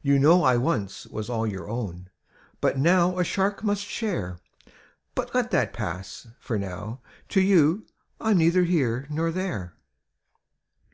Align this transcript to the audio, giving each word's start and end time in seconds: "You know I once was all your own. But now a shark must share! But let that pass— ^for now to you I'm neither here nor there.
"You 0.00 0.18
know 0.18 0.44
I 0.44 0.56
once 0.56 1.04
was 1.06 1.28
all 1.28 1.46
your 1.46 1.68
own. 1.68 2.08
But 2.62 2.78
now 2.78 3.18
a 3.18 3.22
shark 3.22 3.62
must 3.62 3.82
share! 3.84 4.38
But 5.14 5.34
let 5.34 5.50
that 5.50 5.74
pass— 5.74 6.26
^for 6.42 6.58
now 6.58 7.02
to 7.28 7.42
you 7.42 7.84
I'm 8.18 8.38
neither 8.38 8.62
here 8.64 9.06
nor 9.10 9.30
there. 9.30 9.74